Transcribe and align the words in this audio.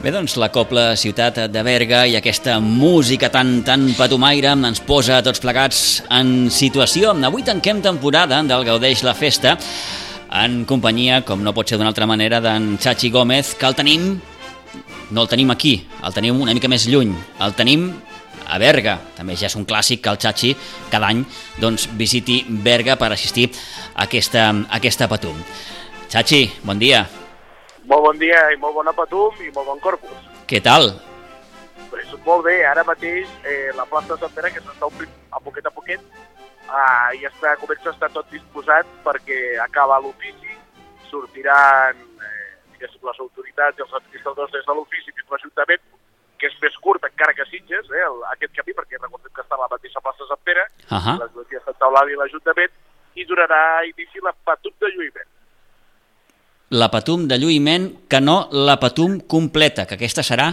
Bé, 0.00 0.08
doncs 0.14 0.38
la 0.40 0.46
Copla 0.48 0.94
Ciutat 0.96 1.42
de 1.52 1.60
Berga 1.60 2.06
i 2.08 2.14
aquesta 2.16 2.54
música 2.64 3.28
tan, 3.28 3.58
tan 3.60 3.82
patumaire 3.98 4.54
ens 4.56 4.80
posa 4.80 5.18
a 5.18 5.24
tots 5.26 5.42
plegats 5.44 6.00
en 6.16 6.48
situació. 6.48 7.10
Avui 7.28 7.44
tanquem 7.44 7.82
temporada 7.84 8.38
del 8.40 8.64
Gaudeix 8.64 9.02
la 9.04 9.12
Festa 9.12 9.58
en 10.40 10.64
companyia, 10.64 11.20
com 11.20 11.44
no 11.44 11.52
pot 11.52 11.68
ser 11.68 11.76
d'una 11.76 11.92
altra 11.92 12.08
manera, 12.08 12.40
d'en 12.40 12.78
Chachi 12.80 13.12
Gómez, 13.12 13.52
que 13.60 13.68
el 13.68 13.76
tenim, 13.76 14.08
no 15.12 15.26
el 15.26 15.28
tenim 15.28 15.52
aquí, 15.52 15.76
el 16.00 16.16
tenim 16.16 16.40
una 16.40 16.56
mica 16.56 16.72
més 16.72 16.88
lluny, 16.88 17.12
el 17.44 17.60
tenim 17.60 17.90
a 18.48 18.56
Berga. 18.56 18.96
També 19.20 19.36
ja 19.36 19.52
és 19.52 19.60
un 19.60 19.68
clàssic 19.68 20.00
que 20.00 20.16
el 20.16 20.22
Chachi 20.24 20.56
cada 20.88 21.12
any 21.12 21.26
doncs, 21.60 21.90
visiti 21.92 22.40
Berga 22.48 22.96
per 22.96 23.12
assistir 23.12 23.50
a 23.92 24.08
aquesta, 24.08 24.48
a 24.48 24.80
aquesta 24.80 25.12
patum. 25.12 25.36
Chachi, 26.08 26.46
bon 26.64 26.80
dia. 26.80 27.04
Molt 27.90 28.04
bon 28.06 28.18
dia 28.22 28.40
i 28.54 28.58
molt 28.62 28.76
bon 28.76 28.86
apatum 28.86 29.40
i 29.42 29.48
molt 29.54 29.66
bon 29.66 29.80
corpus. 29.82 30.26
Què 30.50 30.60
tal? 30.62 30.92
Pues, 31.90 32.10
molt 32.26 32.44
bé, 32.46 32.60
ara 32.62 32.84
mateix 32.86 33.30
eh, 33.42 33.72
la 33.74 33.86
plaça 33.90 34.14
de 34.14 34.20
Sant 34.20 34.34
Pere 34.36 34.52
que 34.54 34.62
s'està 34.62 34.86
omplint 34.86 35.16
a 35.34 35.40
poquet 35.42 35.66
a 35.66 35.72
poquet 35.74 36.04
eh, 36.70 37.08
i 37.18 37.26
està, 37.26 37.56
comença 37.58 37.90
a 37.90 37.94
estar 37.96 38.10
tot 38.14 38.30
disposat 38.30 38.86
perquè 39.06 39.40
acaba 39.64 39.98
l'ofici, 40.04 40.54
sortiran 41.10 41.98
eh, 41.98 42.52
les 42.78 43.24
autoritats 43.26 43.82
i 43.82 43.86
els 43.86 43.96
administradors 43.98 44.54
des 44.54 44.70
de 44.70 44.78
l'ofici 44.78 45.16
fins 45.16 45.34
l'Ajuntament, 45.34 45.82
que 46.38 46.46
és 46.46 46.56
més 46.62 46.78
curt 46.86 47.10
encara 47.10 47.34
que 47.34 47.48
Sitges, 47.50 47.90
eh, 47.90 48.06
el, 48.06 48.22
aquest 48.36 48.54
camí, 48.60 48.76
perquè 48.78 49.02
recordem 49.02 49.34
que 49.34 49.42
està 49.42 49.58
a 49.58 49.64
la 49.64 49.72
mateixa 49.74 50.04
plaça 50.06 50.22
de 50.22 50.30
Sant 50.30 50.46
Pere, 50.46 50.68
uh 50.86 50.94
-huh. 50.94 51.18
l'església 51.24 51.58
de 51.58 51.64
Santa 51.66 51.90
Eulàlia 51.90 52.14
i 52.14 52.22
l'Ajuntament, 52.22 52.72
i 53.18 53.26
donarà 53.26 53.82
inici 53.90 54.22
la 54.22 54.36
patum 54.46 54.78
de 54.78 54.94
lluïment 54.94 55.30
la 56.70 56.88
patum 56.90 57.26
de 57.26 57.38
lluïment 57.38 57.88
que 58.08 58.20
no 58.22 58.48
la 58.52 58.78
patum 58.78 59.18
completa, 59.26 59.86
que 59.86 59.96
aquesta 59.98 60.22
serà 60.22 60.48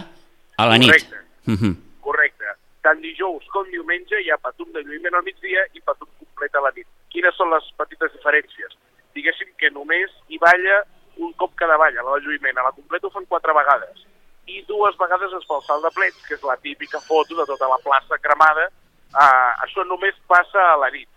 a 0.57 0.65
la 0.65 0.77
nit. 0.81 0.89
Correcte. 0.89 1.17
Uh 1.47 1.53
-huh. 1.53 1.73
Correcte. 2.01 2.45
Tant 2.81 3.01
dijous 3.01 3.45
com 3.53 3.69
diumenge 3.69 4.21
hi 4.21 4.31
ha 4.31 4.37
patum 4.37 4.71
de 4.73 4.81
lluïment 4.81 5.13
al 5.13 5.23
migdia 5.23 5.65
i 5.73 5.81
patum 5.81 6.07
completa 6.19 6.57
a 6.59 6.61
la 6.61 6.71
nit. 6.75 6.87
Quines 7.09 7.35
són 7.35 7.49
les 7.51 7.63
petites 7.77 8.11
diferències? 8.13 8.77
Diguéssim 9.13 9.49
que 9.57 9.69
només 9.69 10.09
hi 10.27 10.37
balla 10.37 10.83
un 11.17 11.33
cop 11.33 11.53
cada 11.55 11.77
balla, 11.77 12.01
la 12.01 12.15
de 12.15 12.25
lluïment. 12.25 12.57
A 12.57 12.63
la 12.63 12.71
completa 12.71 13.07
ho 13.07 13.09
fan 13.09 13.25
quatre 13.25 13.53
vegades. 13.53 14.05
I 14.47 14.63
dues 14.67 14.97
vegades 14.97 15.33
es 15.33 15.45
fa 15.45 15.55
el 15.55 15.63
salt 15.63 15.83
de 15.83 15.91
plets, 15.91 16.25
que 16.27 16.35
és 16.35 16.43
la 16.43 16.57
típica 16.57 16.99
foto 16.99 17.35
de 17.35 17.45
tota 17.45 17.67
la 17.67 17.77
plaça 17.83 18.17
cremada. 18.17 18.69
Uh, 19.13 19.53
això 19.65 19.83
només 19.85 20.15
passa 20.27 20.73
a 20.73 20.77
la 20.77 20.89
nit. 20.89 21.09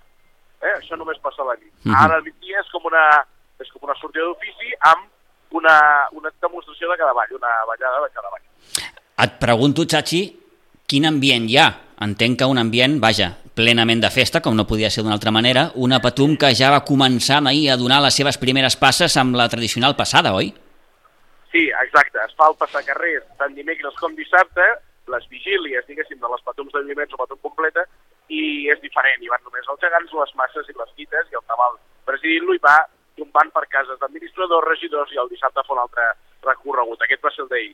Eh? 0.60 0.74
Això 0.78 0.96
només 0.96 1.18
passa 1.18 1.42
a 1.42 1.46
la 1.46 1.54
nit. 1.54 1.72
Uh 1.84 1.92
-huh. 1.92 2.04
Ara 2.04 2.14
al 2.16 2.22
migdia 2.22 2.60
és 2.60 2.70
com 2.70 2.84
una 2.84 3.26
és 3.60 3.70
com 3.72 3.86
una 3.88 3.96
sortida 4.00 4.26
d'ofici 4.26 4.72
amb 4.90 5.56
una, 5.60 5.76
una 6.16 6.32
demostració 6.40 6.90
de 6.90 6.98
cada 7.00 7.12
ball, 7.12 7.36
una 7.36 7.52
ballada 7.68 8.02
de 8.04 8.10
cada 8.14 8.30
ball. 8.30 8.44
Et 9.20 9.38
pregunto, 9.40 9.84
Chachi, 9.84 10.22
quin 10.88 11.06
ambient 11.06 11.48
hi 11.50 11.58
ha? 11.60 11.68
Entenc 12.00 12.38
que 12.40 12.48
un 12.48 12.58
ambient, 12.58 12.96
vaja, 13.02 13.34
plenament 13.54 14.00
de 14.00 14.10
festa, 14.14 14.40
com 14.40 14.56
no 14.56 14.64
podia 14.68 14.88
ser 14.90 15.04
d'una 15.04 15.18
altra 15.18 15.32
manera, 15.34 15.68
una 15.74 16.00
Patum 16.00 16.36
que 16.40 16.54
ja 16.56 16.70
va 16.72 16.84
començar 16.88 17.42
ahir 17.44 17.68
a 17.70 17.76
donar 17.76 18.00
les 18.00 18.16
seves 18.16 18.38
primeres 18.40 18.78
passes 18.80 19.16
amb 19.20 19.36
la 19.36 19.48
tradicional 19.52 19.96
passada, 19.98 20.32
oi? 20.32 20.54
Sí, 21.52 21.66
exacte. 21.82 22.22
Es 22.24 22.32
fa 22.38 22.48
el 22.48 22.56
passacarrers 22.56 23.26
tant 23.36 23.52
dimecres 23.58 23.98
com 24.00 24.14
dissabte, 24.16 24.64
les 25.10 25.26
vigílies, 25.28 25.84
diguéssim, 25.90 26.20
de 26.22 26.30
les 26.30 26.46
patums 26.46 26.72
de 26.72 26.84
lliments 26.86 27.12
o 27.12 27.20
patum 27.20 27.42
completa, 27.42 27.84
i 28.30 28.70
és 28.70 28.80
diferent. 28.80 29.20
Hi 29.20 29.32
van 29.32 29.42
només 29.44 29.68
els 29.68 29.82
gegants, 29.82 30.16
les 30.22 30.34
masses 30.38 30.70
i 30.70 30.78
les 30.78 30.96
guites, 30.96 31.28
i 31.28 31.36
el 31.36 31.46
tabal 31.50 31.76
presidint-lo 32.06 32.54
hi 32.54 32.62
va 32.64 32.78
tombant 33.20 33.52
per 33.54 33.66
cases 33.68 34.00
d'administradors, 34.00 34.66
regidors, 34.68 35.12
i 35.12 35.20
el 35.22 35.30
dissabte 35.30 35.64
fa 35.66 35.76
un 35.76 35.84
altre 35.84 36.10
recorregut. 36.46 37.02
Aquest 37.04 37.24
va 37.24 37.32
ser 37.34 37.44
el 37.46 37.52
d'ahir. 37.52 37.72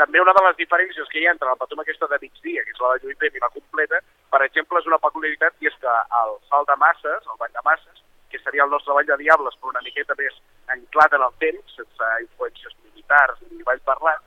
També 0.00 0.20
una 0.20 0.32
de 0.36 0.42
les 0.46 0.56
diferències 0.58 1.08
que 1.10 1.20
hi 1.20 1.26
ha 1.26 1.34
entre 1.34 1.48
la 1.48 1.58
patum 1.60 1.82
aquesta 1.82 2.08
de 2.10 2.18
migdia, 2.22 2.64
que 2.64 2.72
és 2.74 2.80
la 2.80 2.94
de 2.94 3.02
Lluïment 3.04 3.36
i 3.36 3.42
la 3.44 3.52
completa, 3.52 4.00
per 4.32 4.40
exemple, 4.46 4.80
és 4.80 4.88
una 4.88 4.98
peculiaritat, 5.02 5.58
i 5.60 5.68
és 5.70 5.76
que 5.82 5.92
el 6.22 6.34
salt 6.48 6.70
de 6.70 6.76
masses, 6.80 7.28
el 7.28 7.38
ball 7.42 7.52
de 7.52 7.64
masses, 7.68 8.02
que 8.32 8.40
seria 8.40 8.64
el 8.64 8.72
nostre 8.72 8.96
ball 8.96 9.08
de 9.08 9.18
diables, 9.20 9.56
però 9.60 9.74
una 9.74 9.84
miqueta 9.84 10.16
més 10.18 10.38
anclat 10.74 11.16
en 11.18 11.26
el 11.28 11.38
temps, 11.44 11.76
sense 11.76 12.10
influències 12.24 12.76
militars 12.88 13.42
ni 13.50 13.62
ball 13.68 13.84
parlat, 13.88 14.24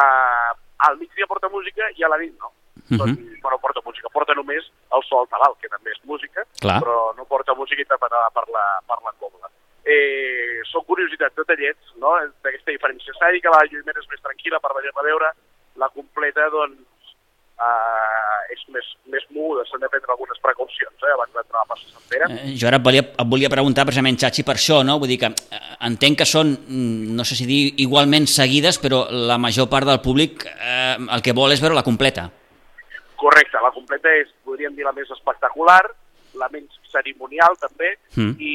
eh, 0.00 0.52
al 0.88 0.98
migdia 1.02 1.28
porta 1.30 1.52
música 1.52 1.90
i 2.00 2.04
a 2.04 2.10
la 2.10 2.20
nit 2.24 2.32
no. 2.40 2.52
Uh 2.90 2.96
-huh. 2.98 3.40
bueno, 3.42 3.58
porta 3.58 3.80
música, 3.84 4.08
porta 4.12 4.34
només 4.34 4.64
el 4.96 5.02
sol 5.08 5.28
tabal, 5.28 5.54
que 5.60 5.68
també 5.68 5.90
és 5.90 6.00
música, 6.04 6.44
Clar. 6.60 6.80
però 6.82 7.14
no 7.16 7.24
porta 7.24 7.54
música 7.54 7.80
interpretada 7.80 8.28
per 8.30 8.48
la, 8.48 8.64
per 8.88 8.98
la 9.04 9.12
cobla 9.18 9.48
eh, 9.84 10.62
són 10.70 10.84
curiositats, 10.88 11.36
detallets, 11.36 11.94
no?, 12.00 12.16
d'aquesta 12.44 12.72
diferència. 12.72 13.14
S'ha 13.18 13.32
dit 13.34 13.44
que 13.44 13.52
la 13.52 13.64
lluïment 13.68 14.00
és 14.00 14.10
més 14.10 14.24
tranquil·la 14.24 14.60
per 14.64 14.74
venir-la 14.78 15.04
a 15.04 15.08
veure, 15.08 15.30
la 15.82 15.90
completa, 15.92 16.48
doncs, 16.52 17.14
eh, 17.58 18.54
és 18.54 18.62
més, 18.74 18.86
més 19.12 19.24
muda, 19.34 19.64
s'han 19.68 19.82
de 19.82 19.90
prendre 19.92 20.12
algunes 20.14 20.40
precaucions, 20.42 20.94
eh, 21.02 21.12
abans 21.14 21.32
d'entrar 21.34 21.60
a 21.60 21.64
la 21.64 21.70
plaça 21.72 21.90
Sant 21.90 22.06
Pere. 22.10 22.28
Eh, 22.30 22.54
jo 22.60 22.68
ara 22.70 22.80
et 22.80 22.86
volia, 22.86 23.04
et 23.04 23.28
volia 23.34 23.50
preguntar 23.52 23.86
precisament, 23.88 24.18
Xachi, 24.20 24.44
per 24.46 24.56
això, 24.58 24.82
no? 24.86 24.98
Vull 25.02 25.12
dir 25.12 25.20
que 25.22 25.30
eh, 25.30 25.60
entenc 25.88 26.22
que 26.22 26.28
són, 26.28 26.54
mm, 26.54 27.16
no 27.18 27.26
sé 27.26 27.38
si 27.38 27.48
dir 27.50 27.62
igualment 27.84 28.26
seguides, 28.30 28.80
però 28.82 29.04
la 29.10 29.38
major 29.38 29.68
part 29.70 29.88
del 29.90 30.00
públic 30.04 30.46
eh, 30.54 30.96
el 30.96 31.22
que 31.22 31.36
vol 31.36 31.52
és 31.52 31.62
veure 31.62 31.76
la 31.76 31.86
completa. 31.86 32.30
Correcte, 33.20 33.60
la 33.62 33.72
completa 33.72 34.10
és, 34.20 34.32
podríem 34.44 34.74
dir, 34.76 34.84
la 34.84 34.92
més 34.96 35.10
espectacular, 35.10 35.82
la 36.34 36.48
menys 36.50 36.74
cerimonial 36.90 37.54
també, 37.60 37.94
mm. 38.14 38.34
i, 38.38 38.54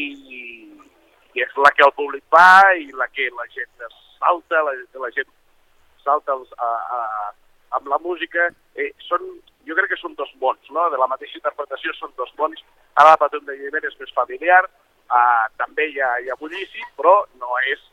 i 1.35 1.43
és 1.45 1.57
la 1.57 1.71
que 1.75 1.85
el 1.85 1.93
públic 1.97 2.23
va 2.33 2.73
i 2.79 2.89
la 2.97 3.07
que 3.13 3.29
la 3.35 3.45
gent 3.53 3.69
salta, 4.19 4.63
la, 4.65 4.73
la 5.03 5.11
gent 5.15 5.29
salta 6.03 6.33
els, 6.33 6.49
a, 6.57 6.69
a, 6.97 6.99
amb 7.77 7.87
la 7.91 7.99
música. 8.03 8.49
Eh, 8.75 8.91
són, 9.05 9.25
jo 9.67 9.77
crec 9.77 9.93
que 9.93 10.01
són 10.01 10.15
dos 10.19 10.31
mons, 10.41 10.71
no? 10.75 10.89
de 10.93 10.99
la 11.01 11.09
mateixa 11.11 11.39
interpretació 11.39 11.93
són 11.97 12.13
dos 12.17 12.31
mons. 12.39 12.61
Ara 12.99 13.13
la 13.13 13.21
Patum 13.21 13.45
de 13.47 13.55
Llibert 13.57 13.87
és 13.91 13.97
més 14.01 14.13
familiar, 14.15 14.63
eh, 14.65 15.45
també 15.61 15.89
hi 15.91 16.01
ha, 16.01 16.11
hi 16.23 16.29
ha 16.31 16.37
bullici, 16.39 16.83
però 16.97 17.15
no 17.41 17.57
és 17.71 17.85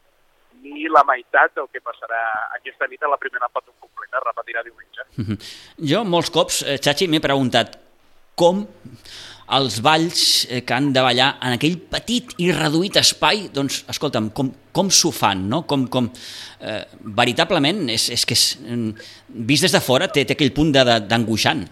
ni 0.62 0.88
la 0.88 1.04
meitat 1.04 1.53
del 1.58 1.68
que 1.72 1.82
passarà 1.84 2.20
aquesta 2.56 2.88
nit 2.88 3.03
a 3.04 3.10
la 3.12 3.20
primera 3.20 3.50
Patum 3.53 3.74
completa, 3.80 4.22
repetirà 4.24 4.62
diumenge. 4.64 5.04
Mm 5.16 5.24
-hmm. 5.24 5.38
Jo 5.92 6.04
molts 6.04 6.30
cops, 6.30 6.62
eh, 6.62 6.78
Xachi, 6.78 7.09
m'he 7.09 7.21
preguntat 7.21 7.78
com 8.34 8.66
els 9.54 9.78
balls 9.83 10.47
eh, 10.51 10.63
que 10.66 10.75
han 10.75 10.91
de 10.93 11.03
ballar 11.04 11.37
en 11.45 11.54
aquell 11.54 11.77
petit 11.91 12.34
i 12.43 12.51
reduït 12.54 12.98
espai, 12.98 13.47
doncs, 13.54 13.84
escolta'm, 13.93 14.31
com, 14.34 14.51
com 14.75 14.91
s'ho 14.91 15.13
fan, 15.15 15.47
no? 15.51 15.63
Com, 15.71 15.87
com, 15.93 16.09
eh, 16.60 16.83
veritablement, 17.21 17.84
és, 17.95 18.09
és 18.16 18.27
que 18.27 18.34
és, 18.34 18.47
vist 19.28 19.66
des 19.66 19.77
de 19.77 19.83
fora 19.84 20.10
té, 20.10 20.25
té 20.27 20.34
aquell 20.34 20.54
punt 20.57 20.75
d'angoixant. 20.75 21.63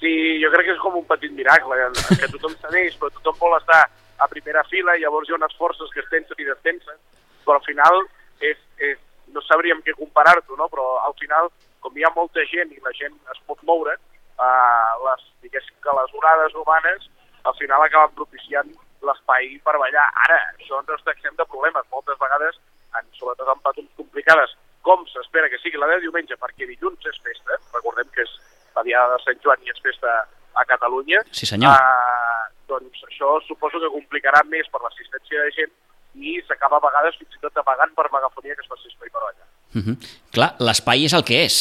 Sí, 0.00 0.14
jo 0.42 0.50
crec 0.52 0.68
que 0.68 0.74
és 0.76 0.80
com 0.80 0.96
un 0.98 1.06
petit 1.08 1.32
miracle, 1.36 1.76
que 2.20 2.32
tothom 2.32 2.56
cedeix, 2.64 2.96
però 3.00 3.12
tothom 3.12 3.38
vol 3.44 3.56
estar 3.60 3.84
a 4.18 4.28
primera 4.32 4.64
fila, 4.70 4.96
i 4.96 5.04
llavors 5.04 5.28
hi 5.28 5.34
ha 5.34 5.40
unes 5.40 5.56
forces 5.60 5.92
que 5.92 6.00
es 6.00 6.10
tensen 6.12 6.40
i 6.40 6.48
destensen, 6.48 6.96
però 7.44 7.60
al 7.60 7.66
final 7.66 8.02
és, 8.44 8.58
és, 8.80 9.00
no 9.32 9.42
sabríem 9.44 9.82
què 9.84 9.96
comparar-ho, 9.96 10.44
no? 10.56 10.68
però 10.72 10.96
al 11.04 11.16
final, 11.20 11.50
com 11.84 11.96
hi 11.96 12.04
ha 12.04 12.12
molta 12.16 12.44
gent 12.48 12.72
i 12.72 12.80
la 12.84 12.94
gent 12.96 13.16
es 13.32 13.42
pot 13.48 13.60
moure, 13.68 13.96
eh, 13.96 14.75
les, 15.08 15.24
diguéssim 15.46 15.78
que 15.84 15.96
les 15.98 16.14
onades 16.20 16.54
humanes 16.62 17.08
al 17.46 17.54
final 17.60 17.82
acaben 17.82 18.14
propiciant 18.18 18.70
l'espai 19.06 19.56
per 19.66 19.76
ballar. 19.78 20.06
Ara, 20.26 20.38
això 20.56 20.80
ens 20.80 20.94
està 20.96 21.14
exempt 21.14 21.38
de 21.40 21.48
problemes. 21.50 21.86
Moltes 21.94 22.18
vegades, 22.22 22.58
en, 22.98 23.06
sobretot 23.18 23.52
en 23.52 23.62
patums 23.64 23.92
complicades, 24.00 24.56
com 24.86 25.06
s'espera 25.10 25.50
que 25.52 25.60
sigui 25.62 25.80
la 25.80 25.90
de 25.92 26.00
diumenge, 26.04 26.38
perquè 26.42 26.68
dilluns 26.68 27.06
és 27.10 27.22
festa, 27.22 27.58
recordem 27.74 28.10
que 28.14 28.26
és 28.26 28.34
la 28.76 28.84
diada 28.86 29.16
de 29.16 29.22
Sant 29.24 29.40
Joan 29.44 29.62
i 29.64 29.72
és 29.72 29.82
festa 29.82 30.12
a 30.56 30.64
Catalunya, 30.68 31.22
sí, 31.30 31.48
senyor. 31.48 31.74
Eh, 31.74 32.44
doncs 32.70 33.02
això 33.08 33.36
suposo 33.46 33.80
que 33.82 33.92
complicarà 33.92 34.42
més 34.50 34.68
per 34.72 34.82
l'assistència 34.82 35.42
de 35.42 35.54
gent 35.58 35.74
i 36.16 36.38
s'acaba 36.48 36.78
a 36.80 36.86
vegades 36.86 37.18
fins 37.20 37.36
i 37.36 37.42
tot 37.42 37.58
apagant 37.60 37.92
per 37.96 38.06
megafonia 38.12 38.56
que 38.56 38.64
es 38.64 38.70
faci 38.70 38.88
espai 38.88 39.10
per 39.10 39.20
ballar. 39.20 39.48
Uh 39.76 39.82
-huh. 39.82 39.96
Clar, 40.32 40.54
l'espai 40.58 41.04
és 41.04 41.12
el 41.12 41.24
que 41.24 41.44
és 41.44 41.56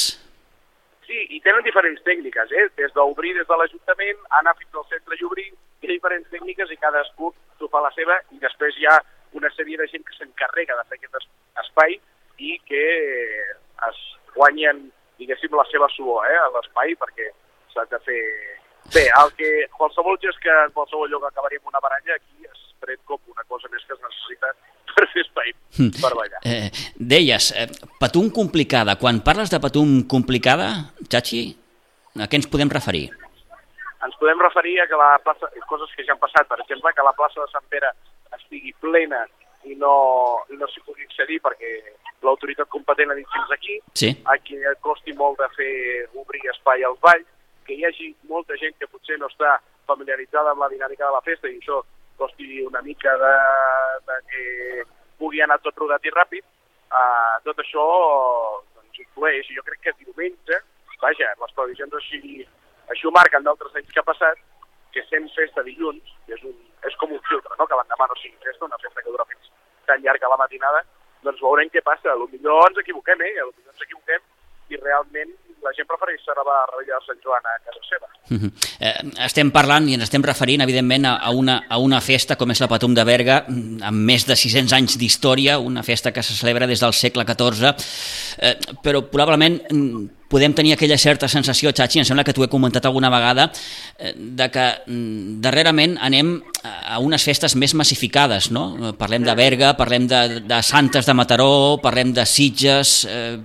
Sí, 1.06 1.20
i 1.36 1.40
tenen 1.46 1.62
diferents 1.66 2.02
tècniques, 2.06 2.52
eh? 2.52 2.66
des 2.80 2.94
d'obrir 2.96 3.36
des 3.38 3.46
de 3.48 3.58
l'Ajuntament, 3.60 4.24
anar 4.40 4.56
fins 4.58 4.74
al 4.74 4.88
centre 4.90 5.18
i 5.20 5.26
obrir, 5.28 5.52
hi 5.82 5.88
ha 5.88 5.94
diferents 5.94 6.32
tècniques 6.34 6.72
i 6.74 6.80
cadascú 6.82 7.30
t'ho 7.60 7.70
fa 7.70 7.84
la 7.86 7.92
seva 7.94 8.18
i 8.34 8.42
després 8.42 8.78
hi 8.80 8.88
ha 8.90 8.98
una 9.38 9.52
sèrie 9.54 9.78
de 9.78 9.88
gent 9.92 10.06
que 10.08 10.18
s'encarrega 10.18 10.78
de 10.80 10.86
fer 10.90 10.98
aquest 11.00 11.30
espai 11.64 11.98
i 12.42 12.58
que 12.68 12.84
es 13.90 14.02
guanyen, 14.36 14.86
diguéssim, 15.20 15.54
la 15.56 15.68
seva 15.72 15.90
suor 15.94 16.26
eh, 16.30 16.38
a 16.42 16.52
l'espai 16.58 16.98
perquè 17.00 17.32
s'ha 17.74 17.86
de 17.92 18.02
fer... 18.08 18.22
Bé, 18.94 19.08
el 19.18 19.32
que 19.34 19.48
qualsevol 19.74 20.20
gest 20.22 20.38
que 20.44 20.54
en 20.62 20.74
qualsevol 20.76 21.10
lloc 21.10 21.24
acabaria 21.26 21.58
amb 21.58 21.72
una 21.72 21.82
baralla, 21.82 22.18
aquí 22.20 22.46
es 22.46 22.60
pren 22.82 23.00
com 23.10 23.18
una 23.34 23.42
cosa 23.50 23.70
més 23.74 23.82
que 23.88 23.96
es 23.96 24.04
necessita 24.04 24.52
per 24.92 25.08
fer 25.12 25.24
espai 25.26 25.54
hm. 25.80 25.90
per 25.98 26.12
ballar. 26.14 26.42
Eh, 26.46 26.70
deies, 26.96 27.50
eh, 27.58 27.66
patum 28.00 28.30
complicada. 28.30 28.98
Quan 29.02 29.24
parles 29.26 29.50
de 29.50 29.60
patum 29.64 29.98
complicada, 30.12 30.70
Chachi, 31.12 31.42
a 32.20 32.28
què 32.30 32.40
ens 32.40 32.50
podem 32.52 32.72
referir? 32.72 33.10
Ens 34.06 34.18
podem 34.22 34.42
referir 34.42 34.80
a 34.82 34.88
que 34.88 34.98
la 35.00 35.16
plaça, 35.24 35.50
coses 35.70 35.92
que 35.96 36.06
ja 36.06 36.14
han 36.14 36.22
passat, 36.22 36.48
per 36.48 36.60
exemple, 36.62 36.94
que 36.94 37.06
la 37.06 37.16
plaça 37.18 37.42
de 37.42 37.48
Sant 37.52 37.66
Pere 37.70 37.92
estigui 38.38 38.74
plena 38.82 39.24
i 39.66 39.74
no, 39.82 39.94
i 40.54 40.58
no 40.60 40.68
s'hi 40.70 40.84
pugui 40.86 41.08
accedir 41.08 41.40
perquè 41.42 41.72
l'autoritat 42.26 42.70
competent 42.74 43.12
ha 43.12 43.18
dit 43.18 43.30
fins 43.34 43.54
aquí, 43.54 43.80
Sí. 43.98 44.12
a 44.26 44.38
qui 44.38 44.60
costi 44.82 45.14
molt 45.14 45.40
de 45.42 45.48
fer 45.56 45.74
obrir 46.14 46.44
espai 46.54 46.84
als 46.84 47.00
balls, 47.02 47.26
que 47.66 47.74
hi 47.74 47.86
hagi 47.86 48.12
molta 48.30 48.58
gent 48.62 48.76
que 48.78 48.88
potser 48.88 49.18
no 49.18 49.30
està 49.32 49.58
familiaritzada 49.90 50.52
amb 50.54 50.62
la 50.62 50.70
dinàmica 50.70 51.06
de 51.06 51.14
la 51.16 51.24
festa 51.26 51.50
i 51.50 51.58
això 51.58 51.82
costi 52.18 52.62
una 52.62 52.82
mica 52.82 53.16
de, 53.18 53.34
de 54.08 54.20
que 54.30 54.44
pugui 55.18 55.42
anar 55.42 55.58
tot 55.64 55.78
rodat 55.82 56.06
i 56.06 56.14
ràpid, 56.14 56.46
uh, 56.94 57.36
tot 57.44 57.58
això 57.64 57.86
doncs, 58.76 59.00
influeix. 59.02 59.50
Jo 59.56 59.64
crec 59.66 59.82
que 59.82 59.96
diumenge, 60.04 60.62
vaja, 61.02 61.32
les 61.42 61.56
previsions 61.58 61.94
així, 62.00 62.46
així 62.94 63.08
ho 63.08 63.14
marquen 63.16 63.44
d'altres 63.44 63.76
anys 63.76 63.92
que 63.92 64.02
ha 64.04 64.10
passat, 64.12 64.42
que 64.96 65.04
sent 65.10 65.28
festa 65.36 65.64
dilluns, 65.64 66.14
és, 66.32 66.44
un, 66.48 66.56
és 66.88 66.96
com 67.02 67.12
un 67.12 67.24
filtre, 67.30 67.52
no? 67.60 67.68
que 67.68 67.80
l'endemà 67.80 68.08
no 68.08 68.20
sigui 68.22 68.38
festa, 68.46 68.68
una 68.68 68.80
festa 68.84 69.04
que 69.04 69.12
dura 69.12 69.28
fins 69.32 69.52
tan 69.86 70.02
llarga 70.02 70.32
la 70.32 70.40
matinada, 70.40 70.86
doncs 71.26 71.42
veurem 71.44 71.72
què 71.74 71.84
passa. 71.86 72.14
A 72.14 72.20
lo 72.20 72.30
millor 72.32 72.70
ens 72.70 72.80
equivoquem, 72.82 73.22
eh? 73.28 73.34
A 73.42 73.48
lo 73.48 73.54
millor 73.54 73.74
ens 73.74 73.86
equivoquem 73.86 74.24
i 74.74 74.80
realment 74.82 75.34
la 75.66 75.72
gent 75.78 75.88
prefereix 75.90 76.22
celebrar 76.26 76.58
el 76.64 76.72
Revetlla 76.72 77.00
de 77.00 77.06
Sant 77.06 77.22
Joan 77.24 77.48
a 77.50 77.56
casa 77.66 77.84
seva. 77.86 78.10
Mhm. 78.30 78.50
Eh, 78.80 79.26
estem 79.26 79.52
parlant 79.54 79.88
i 79.90 79.96
ens 79.98 80.06
estem 80.06 80.24
referint, 80.26 80.62
evidentment, 80.62 81.06
a, 81.10 81.16
a, 81.18 81.32
una, 81.32 81.60
a 81.70 81.80
una 81.82 82.02
festa 82.02 82.38
com 82.38 82.52
és 82.54 82.62
la 82.62 82.70
Patum 82.70 82.94
de 82.98 83.06
Berga, 83.06 83.44
mm, 83.48 83.82
amb 83.86 84.06
més 84.10 84.26
de 84.26 84.38
600 84.38 84.74
anys 84.78 84.98
d'història, 85.02 85.58
una 85.60 85.84
festa 85.84 86.14
que 86.14 86.24
se 86.24 86.38
celebra 86.38 86.68
des 86.68 86.82
del 86.82 86.94
segle 86.94 87.26
XIV, 87.26 87.74
eh, 88.38 88.56
però 88.84 89.02
probablement 89.10 89.62
mm, 89.72 90.15
podem 90.30 90.54
tenir 90.54 90.74
aquella 90.74 90.98
certa 90.98 91.28
sensació, 91.28 91.72
Xachi, 91.76 92.00
em 92.02 92.08
sembla 92.08 92.24
que 92.26 92.34
t'ho 92.34 92.46
he 92.46 92.52
comentat 92.52 92.86
alguna 92.86 93.12
vegada, 93.14 93.50
eh, 93.98 94.14
de 94.16 94.48
que 94.52 94.66
mm, 94.88 95.42
darrerament 95.44 95.98
anem 96.02 96.36
a 96.66 96.98
unes 97.00 97.24
festes 97.26 97.56
més 97.56 97.76
massificades, 97.78 98.50
no? 98.52 98.94
Parlem 98.98 99.26
de 99.26 99.36
Berga, 99.38 99.76
parlem 99.78 100.08
de, 100.10 100.42
de 100.42 100.62
Santes 100.66 101.06
de 101.06 101.14
Mataró, 101.18 101.78
parlem 101.84 102.14
de 102.14 102.26
Sitges... 102.26 103.04
Eh, 103.10 103.38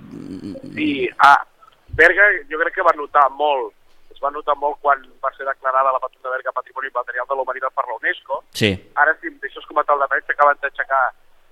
I 0.81 0.91
a 1.21 1.35
Berga 1.97 2.27
jo 2.49 2.59
crec 2.61 2.77
que 2.79 2.85
va 2.87 2.95
notar 2.97 3.27
molt, 3.37 3.73
es 4.11 4.21
va 4.23 4.31
notar 4.33 4.55
molt 4.59 4.79
quan 4.81 5.01
va 5.23 5.31
ser 5.35 5.45
declarada 5.47 5.91
la 5.93 5.99
Patum 5.99 6.23
de 6.23 6.33
Berga 6.33 6.53
Patrimoni 6.55 6.91
Material 6.95 7.27
de 7.27 7.35
la 7.35 7.45
Humanitat 7.45 7.73
per 7.75 7.85
la 7.87 7.97
UNESCO. 7.99 8.43
sí, 8.53 8.71
Ara, 8.95 9.15
si 9.19 9.27
em 9.27 9.37
deixes 9.43 9.67
comentar 9.69 9.97
el 9.97 10.05
detall, 10.05 10.23
s'acaben 10.27 10.61
d'aixecar 10.63 11.03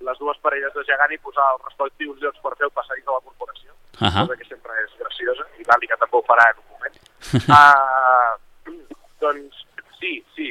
les 0.08 0.18
dues 0.18 0.38
parelles 0.40 0.72
de 0.74 0.84
gegant 0.88 1.12
i 1.12 1.20
posar 1.20 1.46
els 1.54 1.64
respectius 1.68 2.20
llocs 2.22 2.40
per 2.40 2.54
fer 2.56 2.68
el 2.68 2.74
passadís 2.76 3.04
de 3.04 3.12
la 3.12 3.20
corporació, 3.20 3.70
uh 4.00 4.08
-huh 4.08 4.36
que 4.40 4.48
sempre 4.48 4.72
és 4.84 4.92
graciosa, 4.98 5.44
i 5.60 5.66
l'Àlica 5.68 5.96
també 6.00 6.16
ho 6.16 6.24
farà 6.24 6.46
en 6.52 6.62
un 6.62 6.68
moment. 6.72 6.94
Uh, 7.34 8.38
doncs, 9.20 9.66
sí, 10.00 10.24
sí, 10.34 10.48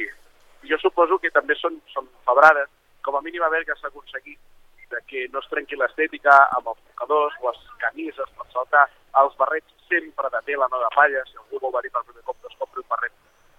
jo 0.64 0.78
suposo 0.80 1.18
que 1.18 1.32
també 1.34 1.56
són, 1.58 1.76
són 1.92 2.06
febrades, 2.24 2.70
com 3.04 3.16
a 3.16 3.22
mínim 3.24 3.44
a 3.44 3.50
Berga 3.52 3.76
s'ha 3.76 3.90
aconseguit 3.90 4.38
de 4.90 5.00
que 5.06 5.26
no 5.32 5.42
es 5.42 5.48
trenqui 5.50 5.76
l'estètica 5.78 6.36
amb 6.56 6.72
els 6.72 6.80
mocadors, 6.88 7.36
les 7.44 7.60
camises 7.82 8.32
per 8.38 8.46
saltar, 8.54 8.86
els 9.22 9.36
barrets 9.38 9.76
sempre 9.90 10.30
de 10.32 10.40
tela, 10.46 10.68
no 10.70 10.80
de 10.82 10.90
palla, 10.94 11.22
si 11.28 11.36
algú 11.38 11.60
vol 11.62 11.76
venir 11.76 11.92
per 11.94 12.02
primer 12.06 12.24
cop 12.26 12.48
es 12.48 12.56
compri 12.62 12.82
un 12.82 12.88
barret 12.90 13.14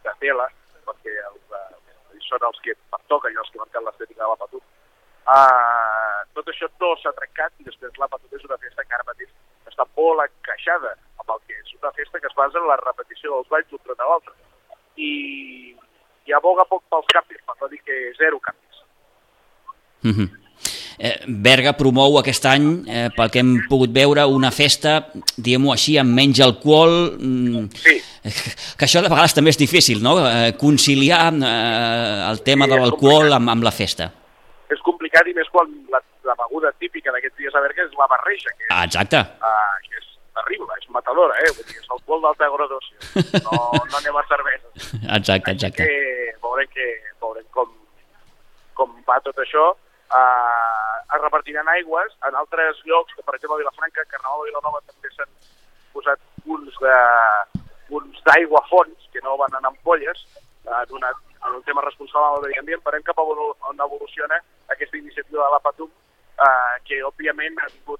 de 0.07 0.15
tela, 0.23 0.47
perquè 0.88 1.15
els, 1.29 1.56
uh, 1.56 2.19
són 2.27 2.50
els 2.50 2.59
que 2.65 2.75
pertoquen 2.95 3.35
i 3.35 3.41
els 3.44 3.53
que 3.53 3.62
marquen 3.62 3.88
l'estètica 3.88 4.23
de 4.23 4.31
la 4.33 4.39
Patum. 4.41 4.65
Uh, 5.21 6.19
tot 6.35 6.50
això 6.50 6.68
no 6.81 6.95
s'ha 6.97 7.13
trencat 7.19 7.53
i 7.62 7.69
després 7.69 8.01
la 8.01 8.09
Patum 8.12 8.39
és 8.39 8.50
una 8.50 8.59
festa 8.65 8.83
que 8.88 8.97
ara 8.97 9.07
mateix 9.07 9.31
està 9.69 9.85
molt 9.95 10.25
encaixada 10.25 10.95
amb 11.21 11.33
el 11.35 11.39
que 11.47 11.53
és 11.62 11.73
una 11.81 11.91
festa 11.97 12.19
que 12.19 12.27
es 12.31 12.35
basa 12.38 12.59
en 12.59 12.68
la 12.69 12.77
repetició 12.81 13.35
dels 13.38 13.50
balls 13.53 13.69
d'un 13.71 13.81
tret 13.85 14.00
a 14.03 14.09
l'altre. 14.09 14.33
I, 14.97 15.12
i 16.27 16.33
aboga 16.38 16.65
poc 16.69 16.83
pels 16.91 17.07
canvis, 17.13 17.41
per 17.47 17.56
no 17.62 17.69
dir 17.71 17.79
que 17.85 17.97
zero 18.19 18.39
canvis. 18.39 18.77
Uh 20.03 20.12
-huh. 20.18 20.29
eh, 21.00 21.18
Berga 21.27 21.73
promou 21.73 22.18
aquest 22.19 22.45
any, 22.45 22.83
eh, 22.88 23.09
pel 23.15 23.29
que 23.31 23.39
hem 23.39 23.68
pogut 23.69 23.89
veure, 23.94 24.25
una 24.25 24.51
festa, 24.51 25.07
diguem-ho 25.38 25.71
així, 25.71 25.97
amb 25.97 26.09
menys 26.13 26.39
alcohol, 26.41 27.18
mm, 27.19 27.69
Sí, 27.73 28.01
que 28.77 28.85
això 28.85 29.01
de 29.01 29.09
vegades 29.09 29.33
també 29.33 29.50
és 29.50 29.57
difícil, 29.57 30.01
no? 30.01 30.18
Eh, 30.27 30.53
conciliar 30.57 31.33
eh, 31.33 32.29
el 32.31 32.41
tema 32.44 32.65
Sí, 32.65 32.71
de 32.71 32.77
és 32.77 32.81
l'alcohol 32.81 33.33
amb, 33.33 33.50
amb 33.50 33.63
la 33.63 33.71
festa. 33.71 34.12
és 34.71 34.79
complicat 34.81 35.27
i 35.27 35.33
més 35.33 35.47
quan 35.51 35.68
la, 35.91 36.00
la 36.23 36.33
beguda 36.35 36.71
típica 36.79 37.12
d'aquests 37.12 37.38
dies 37.38 37.53
a 37.56 37.59
Berga 37.59 37.83
és 37.83 37.91
la 37.97 38.07
barreja, 38.07 38.50
que, 38.57 38.65
Ah, 38.69 38.85
exacte. 38.85 39.18
uh, 39.18 39.75
que 39.89 39.97
és 39.97 40.07
terrible, 40.39 40.75
és 40.80 40.89
matadora, 40.89 41.36
eh? 41.44 41.51
Vull 41.56 41.68
dir, 41.68 41.78
és 41.80 41.94
alcohol 41.95 42.25
d'alta 42.25 42.50
graduació. 42.56 42.98
No, 43.45 43.60
no 43.92 44.00
anem 44.00 44.18
a 44.18 44.25
cerveses. 44.30 44.92
Exacte, 45.18 45.56
exacte. 45.56 45.86
que 45.86 46.36
veurem, 46.44 46.69
que, 46.74 46.88
veurem 47.24 47.48
com, 47.56 47.72
com 48.80 48.94
va 49.07 49.18
tot 49.25 49.39
això. 49.44 49.72
Uh, 50.12 51.16
es 51.16 51.22
repartiran 51.24 51.68
aigües 51.72 52.13
en 52.28 52.36
altres 52.36 52.80
llocs, 52.88 53.16
que 53.16 53.24
per 53.24 53.36
exemple 53.38 53.57
a 53.57 53.62
Vilafranca, 53.62 54.07
Carnaval 54.12 54.44
de 54.44 54.51
Vilanova 54.51 54.81
també 54.88 55.12
s'han 55.16 55.31
posat 55.95 56.19
punts 56.45 56.80
de 56.83 56.95
punts 57.92 58.24
d'aigua 58.28 58.63
fons, 58.69 59.09
que 59.11 59.23
no 59.23 59.38
van 59.40 59.56
en 59.59 59.68
ampolles, 59.71 60.23
uh, 60.68 60.83
donat 60.92 61.19
en 61.47 61.57
un 61.57 61.64
tema 61.68 61.83
responsable 61.83 62.42
del 62.42 62.52
medi 62.52 62.59
ambient, 62.59 62.83
veurem 62.85 63.04
cap 63.07 63.19
a 63.19 63.23
on 63.23 63.42
on 63.71 63.83
evoluciona 63.88 64.40
aquesta 64.76 64.97
iniciativa 65.00 65.44
de 65.44 65.52
la 65.56 65.59
Patum, 65.64 65.92
uh, 65.92 66.76
que 66.88 67.04
òbviament 67.07 67.59
ha 67.59 67.71
tingut, 67.71 68.00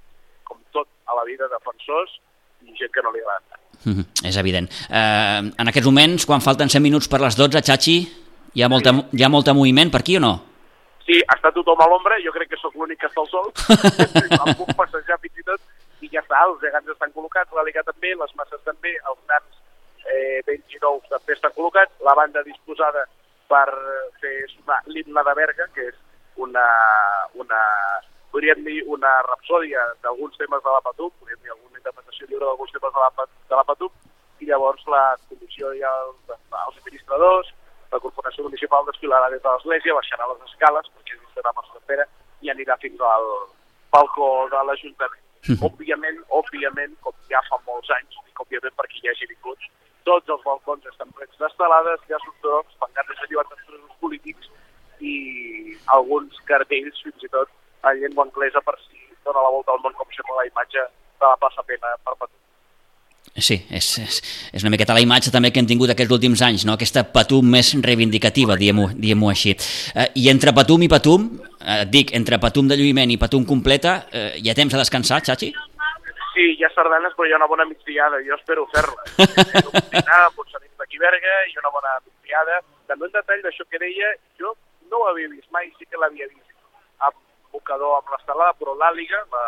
com 0.52 0.60
tot 0.76 0.88
a 1.08 1.16
la 1.16 1.26
vida, 1.30 1.48
defensors 1.52 2.20
i 2.68 2.76
gent 2.78 2.92
que 2.94 3.04
no 3.06 3.16
li 3.16 3.24
agrada. 3.24 3.60
Mm 3.86 3.94
-hmm, 3.96 4.28
és 4.30 4.38
evident. 4.38 4.68
Eh, 5.00 5.42
en 5.62 5.68
aquests 5.68 5.90
moments, 5.90 6.26
quan 6.26 6.42
falten 6.42 6.70
100 6.70 6.84
minuts 6.84 7.08
per 7.08 7.22
les 7.22 7.36
12, 7.36 7.62
Xachi, 7.68 7.98
hi 8.54 8.64
ha 8.64 8.70
molta, 8.70 8.92
hi 9.12 9.24
ha 9.24 9.30
molta 9.30 9.54
moviment 9.54 9.92
per 9.92 10.02
aquí 10.02 10.18
o 10.18 10.20
no? 10.20 10.34
Sí, 11.06 11.18
està 11.36 11.50
tothom 11.52 11.80
a 11.82 11.88
l'ombra, 11.90 12.20
jo 12.26 12.32
crec 12.32 12.50
que 12.52 12.62
sóc 12.62 12.76
l'únic 12.76 13.00
que 13.00 13.08
està 13.08 13.22
al 13.22 13.32
sol, 13.36 13.48
em 14.46 14.56
puc 14.60 14.70
passejar 14.76 15.18
fins 15.24 15.38
i 15.42 15.44
tot, 15.44 15.62
i 16.02 16.10
ja 16.14 16.22
està, 16.22 16.44
els 16.46 16.62
gegants 16.62 16.94
estan 16.94 17.12
col·locats, 17.16 17.56
la 17.58 17.64
Liga 17.64 17.82
també, 17.84 18.14
les 18.16 18.36
masses 18.36 18.62
també, 18.64 18.94
els 19.10 19.20
nans 19.32 19.52
eh, 20.06 20.42
29 20.48 21.10
també 21.10 21.34
estan 21.34 21.54
col·locats, 21.58 21.94
la 22.06 22.16
banda 22.16 22.44
disposada 22.44 23.06
per 23.52 23.68
fer 24.22 24.38
sonar 24.54 24.80
l'himne 24.88 25.24
de 25.28 25.34
Berga, 25.42 25.68
que 25.76 25.90
és 25.90 25.98
una, 26.38 26.68
una 27.34 27.62
podríem 28.32 28.64
dir 28.66 28.82
una 28.88 29.12
rapsòdia 29.28 29.84
d'alguns 30.04 30.38
temes 30.40 30.64
de 30.64 30.76
la 30.76 30.82
Patum, 30.86 31.12
podríem 31.20 31.42
dir 31.44 31.54
alguna 31.54 31.80
interpretació 31.80 32.28
lliure 32.28 32.46
d'alguns 32.48 32.72
temes 32.76 32.94
de 32.96 33.04
la, 33.04 33.28
de 33.52 33.60
la 33.60 33.66
Patum, 33.70 33.92
i 34.42 34.50
llavors 34.50 34.86
la 34.90 35.04
comissió 35.30 35.74
i 35.78 35.84
els, 35.86 36.36
els 36.36 36.78
administradors, 36.82 37.52
la 37.92 38.00
corporació 38.00 38.48
municipal 38.48 38.88
desfilarà 38.88 39.30
des 39.30 39.44
de 39.44 39.50
l'església, 39.50 39.98
baixarà 39.98 40.30
les 40.32 40.46
escales, 40.48 40.88
perquè 40.96 41.18
estarà 41.20 41.52
per 41.58 41.66
Sant 41.68 41.84
Pere, 41.92 42.08
i 42.42 42.50
anirà 42.54 42.78
fins 42.82 43.04
al 43.04 43.28
balcó 43.92 44.32
de 44.54 44.64
l'Ajuntament. 44.70 45.28
òbviament, 45.68 46.20
òbviament, 46.38 46.92
com 47.02 47.16
ja 47.30 47.42
fa 47.50 47.58
molts 47.68 47.90
anys, 47.98 48.18
dic 48.26 48.42
òbviament 48.44 48.76
perquè 48.78 49.00
hi 49.02 49.10
hagi 49.12 49.28
vingut, 49.30 49.70
tots 50.08 50.30
els 50.34 50.44
balcons 50.46 50.86
estan 50.90 51.12
plens 51.18 51.34
d'estelades, 51.42 52.04
llaços 52.10 52.36
grocs, 52.46 52.78
pancartes 52.82 53.20
de 53.22 53.30
llibertats 53.30 53.66
presos 53.68 53.98
polítics 54.00 54.52
i 55.02 55.16
alguns 55.98 56.38
cartells, 56.50 57.02
fins 57.04 57.26
i 57.26 57.32
tot, 57.34 57.50
en 57.84 58.02
llengua 58.02 58.26
anglesa 58.28 58.62
per 58.62 58.78
si 58.86 59.02
dona 59.26 59.42
la 59.46 59.54
volta 59.54 59.74
al 59.74 59.82
món 59.84 59.94
com 59.98 60.08
sembla 60.16 60.42
la 60.42 60.48
imatge 60.50 60.86
de 61.22 61.26
la 61.26 61.38
plaça 61.42 61.64
Pena 61.64 61.96
per 62.06 62.16
Patum. 62.18 62.38
Sí, 63.32 63.56
és, 63.72 63.88
és, 64.02 64.18
és 64.52 64.64
una 64.66 64.74
miqueta 64.74 64.96
la 64.98 65.04
imatge 65.04 65.32
també 65.32 65.54
que 65.54 65.62
hem 65.62 65.68
tingut 65.70 65.94
aquests 65.94 66.12
últims 66.12 66.42
anys, 66.44 66.66
no? 66.68 66.76
aquesta 66.76 67.06
Patum 67.16 67.48
més 67.54 67.70
reivindicativa, 67.86 68.58
diguem-ho 68.60 68.90
diguem 68.92 69.24
així. 69.30 69.54
Eh, 69.96 70.08
I 70.20 70.28
entre 70.34 70.52
Patum 70.58 70.84
i 70.84 70.90
Patum, 70.92 71.30
eh, 71.62 71.82
et 71.86 71.94
dic, 71.94 72.12
entre 72.18 72.42
Patum 72.44 72.68
de 72.68 72.76
lluïment 72.80 73.14
i 73.14 73.20
Patum 73.22 73.46
completa, 73.48 74.02
eh, 74.12 74.32
hi 74.42 74.52
ha 74.52 74.58
temps 74.58 74.76
a 74.76 74.82
descansar, 74.82 75.22
Xachi? 75.24 75.54
Sí, 76.34 76.46
hi 76.58 76.66
ha 76.66 76.72
sardanes, 76.76 77.16
però 77.16 77.30
hi 77.30 77.34
ha 77.36 77.40
una 77.40 77.48
bona 77.48 77.68
migdiada, 77.70 78.20
jo 78.28 78.36
espero 78.36 78.68
fer-la. 78.76 79.08
Eh, 79.52 79.88
dinar, 79.96 80.28
potser 80.36 80.60
nits 80.62 80.76
d'aquí 80.80 81.00
Berga, 81.00 81.38
i 81.48 81.58
una 81.60 81.72
bona 81.72 81.96
migdiada. 82.04 82.60
També 82.88 83.08
un 83.08 83.14
detall 83.16 83.42
d'això 83.46 83.64
que 83.70 83.80
deia, 83.80 84.12
jo 84.40 84.54
no 84.92 85.00
ho 85.00 85.08
havia 85.10 85.32
vist 85.32 85.48
mai, 85.56 85.72
sí 85.78 85.88
que 85.88 86.00
l'havia 86.00 86.28
vist 86.28 86.52
amb 87.08 87.16
mocador, 87.54 87.98
amb 88.00 88.14
l'estelada, 88.14 88.54
però 88.60 88.76
l'àliga, 88.76 89.24
la 89.32 89.46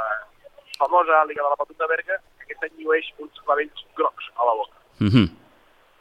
famosa 0.77 1.21
àliga 1.21 1.43
de 1.43 1.49
la 1.49 1.59
Patum 1.59 1.77
de 1.79 1.89
Berga, 1.93 2.19
aquest 2.43 2.67
any 2.67 2.75
llueix 2.81 3.13
uns 3.23 3.45
clavells 3.45 3.87
grocs 3.97 4.29
a 4.35 4.49
la 4.49 4.57
boca. 4.59 4.77
Mm 4.99 5.09
-hmm. 5.09 5.27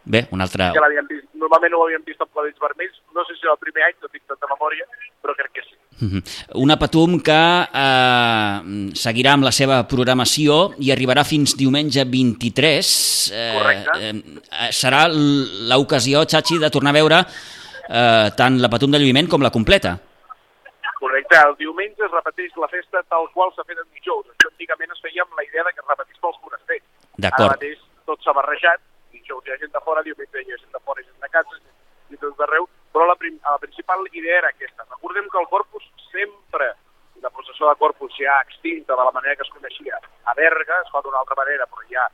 Bé, 0.04 0.26
un 0.34 0.40
altre... 0.40 0.72
Ja 0.74 0.82
vist, 1.08 1.28
normalment 1.38 1.74
ho 1.74 1.84
havíem 1.84 2.02
vist 2.06 2.22
amb 2.24 2.32
clavells 2.34 2.58
vermells, 2.58 2.96
no 3.14 3.22
sé 3.26 3.36
si 3.36 3.46
era 3.46 3.54
el 3.54 3.60
primer 3.62 3.84
any, 3.86 3.94
no 4.02 4.08
tinc 4.10 4.24
tanta 4.26 4.48
memòria, 4.50 4.86
però 5.22 5.34
crec 5.38 5.52
que 5.54 5.62
sí. 5.62 5.76
Mm 6.00 6.08
-hmm. 6.08 6.22
Una 6.64 6.76
Patum 6.76 7.20
que 7.20 7.42
eh, 7.84 8.56
seguirà 8.94 9.32
amb 9.32 9.44
la 9.44 9.52
seva 9.52 9.86
programació 9.86 10.74
i 10.78 10.90
arribarà 10.90 11.24
fins 11.24 11.56
diumenge 11.56 12.04
23. 12.04 13.30
Eh, 13.32 13.52
Correcte. 13.58 13.98
Eh, 14.00 14.72
serà 14.72 15.06
l'ocasió, 15.08 16.24
Xachi, 16.26 16.58
de 16.58 16.70
tornar 16.70 16.90
a 16.90 17.00
veure 17.00 17.18
eh, 17.88 18.30
tant 18.36 18.58
la 18.60 18.68
Patum 18.68 18.90
de 18.90 18.98
lluïment 18.98 19.28
com 19.28 19.42
la 19.42 19.50
completa. 19.50 19.98
Correcte, 21.32 21.48
el 21.48 21.56
diumenge 21.56 22.04
es 22.04 22.12
repeteix 22.12 22.56
la 22.60 22.68
festa 22.68 23.00
tal 23.08 23.28
qual 23.32 23.52
s'ha 23.54 23.64
fet 23.64 23.78
en 23.80 23.88
dijous. 23.96 24.26
Això 24.28 24.50
antigament 24.50 24.90
es 24.92 25.00
feia 25.00 25.22
amb 25.24 25.38
la 25.38 25.44
idea 25.46 25.64
de 25.64 25.72
que 25.72 25.80
es 25.80 25.88
repetís 25.88 26.20
pels 26.20 26.38
monestirs. 26.44 26.84
Ara 27.28 27.48
mateix 27.52 27.78
tot 28.04 28.20
s'ha 28.20 28.34
barrejat, 28.36 28.82
dijous 29.16 29.46
hi 29.46 29.52
ha 29.54 29.58
gent 29.62 29.72
de 29.72 29.80
fora, 29.86 30.02
diumenge 30.04 30.42
hi 30.42 30.52
ha 30.52 30.60
gent 30.60 30.76
de 30.76 30.82
fora, 30.84 31.00
hi 31.00 31.06
ha 31.06 31.08
gent 31.08 31.24
de 31.24 31.30
casa, 31.32 31.56
gent 31.56 32.12
de 32.12 32.20
tot 32.20 32.42
arreu, 32.46 32.68
però 32.92 33.06
la, 33.08 33.16
prim, 33.16 33.38
la 33.48 33.56
principal 33.64 34.04
idea 34.12 34.38
era 34.42 34.52
aquesta. 34.52 34.84
Recordem 34.90 35.28
que 35.32 35.40
el 35.40 35.48
Corpus 35.54 35.88
sempre 36.10 36.68
la 37.24 37.30
processó 37.30 37.68
de 37.70 37.78
Corpus 37.80 38.16
ja 38.18 38.36
extinta 38.44 38.96
de 38.98 39.04
la 39.08 39.16
manera 39.16 39.36
que 39.36 39.46
es 39.46 39.54
coneixia 39.56 40.00
a 40.28 40.34
Berga, 40.36 40.82
es 40.84 40.92
fa 40.92 41.00
d'una 41.00 41.22
altra 41.22 41.38
manera, 41.38 41.68
però 41.70 41.86
ja 41.88 42.08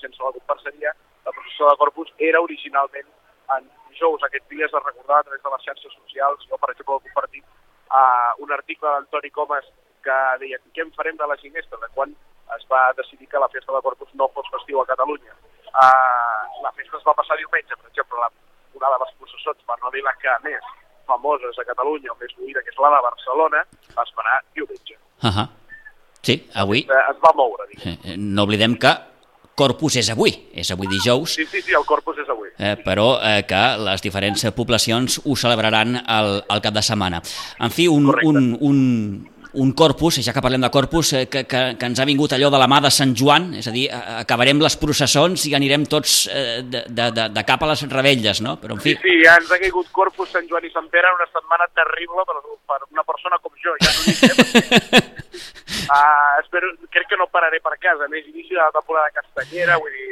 sense 0.00 0.22
la 0.22 0.32
comparseria, 0.32 0.94
la 1.26 1.34
processó 1.34 1.68
de 1.68 1.76
Corpus 1.82 2.14
era 2.16 2.40
originalment 2.40 3.10
en 3.58 3.68
dijous, 3.90 4.22
aquests 4.24 4.48
dies 4.48 4.72
es 4.72 4.86
recordava 4.86 5.20
a 5.20 5.26
través 5.28 5.42
de 5.42 5.52
les 5.52 5.68
xarxes 5.68 5.98
socials, 5.98 6.48
jo 6.48 6.56
per 6.56 6.72
exemple 6.72 6.96
he 6.96 7.10
compartit 7.10 7.44
uh, 7.92 8.32
un 8.42 8.52
article 8.52 8.88
d'Antoni 8.88 9.30
Comas 9.30 9.66
que 10.02 10.18
deia 10.42 10.58
què 10.74 10.84
en 10.84 10.92
farem 10.96 11.16
de 11.16 11.28
la 11.28 11.38
Ginesta, 11.40 11.78
de 11.78 11.88
quan 11.94 12.14
es 12.56 12.64
va 12.70 12.92
decidir 12.98 13.28
que 13.28 13.40
la 13.40 13.48
festa 13.52 13.72
de 13.72 13.82
Corpus 13.84 14.10
no 14.18 14.28
fos 14.34 14.48
festiu 14.52 14.82
a 14.82 14.88
Catalunya. 14.88 15.34
Uh, 15.72 16.62
la 16.64 16.72
festa 16.76 16.98
es 16.98 17.06
va 17.06 17.16
passar 17.16 17.38
diumenge, 17.40 17.76
per 17.76 17.88
exemple, 17.88 18.18
la, 18.20 18.28
una 18.76 18.92
de 18.94 18.98
les 19.04 19.14
processons, 19.20 19.62
per 19.68 19.78
no 19.80 19.92
dir 19.94 20.04
la 20.04 20.14
que 20.20 20.34
més 20.44 20.66
famoses 21.08 21.58
a 21.58 21.68
Catalunya, 21.68 22.12
o 22.12 22.18
més 22.20 22.34
lluïda, 22.36 22.62
que 22.64 22.74
és 22.74 22.82
la 22.82 22.92
de 22.96 23.00
Barcelona, 23.08 23.64
va 23.96 24.06
esperar 24.08 24.42
diumenge. 24.54 24.98
Uh 25.22 25.30
-huh. 25.30 25.48
Sí, 26.22 26.34
avui... 26.54 26.84
Es 26.86 27.18
va 27.24 27.32
moure, 27.34 27.66
diguem. 27.70 27.98
Eh, 28.04 28.16
no 28.16 28.44
oblidem 28.44 28.76
que 28.78 28.92
Corpus 29.54 29.98
és 30.00 30.08
avui, 30.12 30.32
és 30.54 30.70
avui 30.72 30.88
dijous. 30.88 31.34
Sí, 31.36 31.44
sí, 31.50 31.60
sí, 31.60 31.74
el 31.76 31.84
Corpus 31.88 32.22
és 32.22 32.30
avui. 32.32 32.48
Eh, 32.56 32.76
però 32.84 33.16
eh, 33.20 33.42
que 33.48 33.62
les 33.84 34.04
diferents 34.04 34.46
poblacions 34.56 35.20
ho 35.24 35.36
celebraran 35.36 35.98
el, 36.00 36.38
el 36.48 36.62
cap 36.64 36.76
de 36.76 36.84
setmana. 36.84 37.20
En 37.60 37.72
fi, 37.74 37.88
un, 37.88 38.08
un, 38.24 38.40
un, 38.60 38.78
un 39.54 39.72
corpus, 39.76 40.20
ja 40.24 40.32
que 40.32 40.42
parlem 40.44 40.62
de 40.64 40.70
corpus, 40.72 41.12
eh, 41.12 41.26
que, 41.28 41.44
que, 41.48 41.62
que 41.78 41.88
ens 41.90 42.00
ha 42.00 42.06
vingut 42.08 42.32
allò 42.32 42.50
de 42.52 42.60
la 42.60 42.68
mà 42.70 42.80
de 42.84 42.90
Sant 42.94 43.14
Joan, 43.18 43.50
és 43.60 43.68
a 43.68 43.74
dir, 43.74 43.86
acabarem 43.92 44.60
les 44.62 44.76
processons 44.80 45.46
i 45.48 45.54
anirem 45.58 45.84
tots 45.90 46.22
eh, 46.32 46.62
de, 46.62 46.84
de, 46.88 47.28
de 47.34 47.44
cap 47.48 47.62
a 47.62 47.72
les 47.72 47.84
rebelles, 47.90 48.42
no? 48.44 48.56
Però, 48.62 48.78
en 48.78 48.84
fi... 48.84 48.96
Sí, 48.96 49.08
sí, 49.08 49.18
ja 49.24 49.36
ens 49.40 49.52
ha 49.52 49.60
caigut 49.60 49.90
corpus 49.92 50.32
Sant 50.32 50.48
Joan 50.50 50.64
i 50.68 50.72
Sant 50.72 50.88
Pere 50.92 51.12
una 51.12 51.28
setmana 51.30 51.68
terrible 51.76 52.24
per, 52.28 52.38
per 52.68 52.80
una 52.88 53.04
persona 53.04 53.40
com 53.42 53.52
jo, 53.62 53.76
ja 53.82 53.92
no 53.92 54.00
dic 54.08 55.10
Uh, 55.82 56.38
espero, 56.42 56.68
crec 56.92 57.08
que 57.08 57.16
no 57.16 57.26
pararé 57.32 57.58
per 57.64 57.74
casa, 57.80 58.06
més 58.12 58.26
inici 58.28 58.54
de 58.54 58.60
la 58.60 58.72
temporada 58.74 59.10
castanyera, 59.16 59.78
vull 59.80 59.94
dir, 59.94 60.11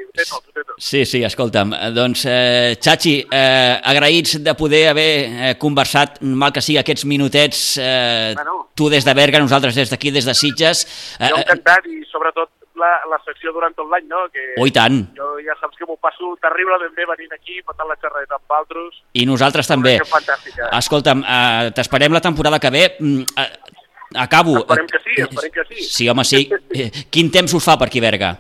Sí, 0.81 1.05
sí, 1.07 1.23
escolta'm, 1.25 1.75
doncs, 1.95 2.25
eh, 2.27 2.77
Xachi, 2.83 3.27
eh, 3.31 3.81
agraïts 3.93 4.39
de 4.43 4.55
poder 4.59 4.89
haver 4.91 5.11
eh, 5.27 5.55
conversat, 5.59 6.21
mal 6.23 6.53
que 6.53 6.63
sigui, 6.65 6.79
aquests 6.81 7.05
minutets, 7.05 7.61
eh, 7.79 8.33
bueno. 8.35 8.71
tu 8.75 8.89
des 8.91 9.05
de 9.05 9.15
Berga, 9.15 9.39
nosaltres 9.39 9.75
des 9.75 9.91
d'aquí, 9.91 10.11
des 10.11 10.25
de 10.25 10.35
Sitges. 10.35 10.87
Eh, 11.21 11.29
jo 11.29 11.39
encantat 11.39 11.87
i 11.87 12.03
sobretot 12.11 12.51
la, 12.81 12.91
la 13.11 13.21
secció 13.27 13.53
durant 13.53 13.75
tot 13.77 13.89
l'any, 13.93 14.09
no? 14.09 14.27
Que 14.33 14.55
oh, 14.57 14.67
i 14.67 14.75
tant. 14.75 15.03
Jo 15.17 15.35
ja 15.45 15.57
saps 15.61 15.77
que 15.79 15.87
m'ho 15.89 15.99
passo 16.01 16.33
terriblement 16.43 16.95
bé 16.97 17.07
venint 17.13 17.37
aquí, 17.37 17.61
patant 17.67 17.91
la 17.91 17.99
xerrada 18.01 18.41
amb 18.41 18.57
altres. 18.61 19.03
I 19.15 19.27
nosaltres 19.29 19.69
també. 19.69 19.99
Escolta'm, 20.01 21.23
eh, 21.23 21.71
t'esperem 21.77 22.17
la 22.17 22.25
temporada 22.25 22.59
que 22.59 22.73
ve. 22.73 22.87
Mm, 22.99 23.27
eh, 23.37 23.79
Acabo. 24.13 24.59
Esperem 24.59 24.87
que 24.91 24.99
sí, 24.99 25.23
esperem 25.23 25.53
que 25.53 25.65
sí. 25.69 25.83
Sí, 25.85 26.09
home, 26.09 26.25
sí. 26.25 26.49
Eh, 26.75 26.91
quin 27.15 27.31
temps 27.31 27.55
us 27.55 27.63
fa 27.63 27.77
per 27.79 27.87
aquí, 27.87 28.03
Berga? 28.03 28.33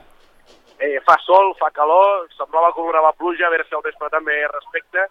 Fa 1.10 1.16
sol, 1.26 1.48
fa 1.58 1.72
calor, 1.74 2.28
semblava 2.38 2.70
que 2.70 2.84
donava 2.86 3.10
pluja, 3.18 3.48
a 3.48 3.50
veure 3.50 3.64
si 3.66 3.74
el 3.74 3.82
vespre 3.82 4.10
també 4.12 4.36
respecte, 4.46 5.08